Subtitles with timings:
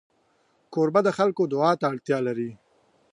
[0.73, 2.51] کوربه د خلکو دعا ته اړتیا لري.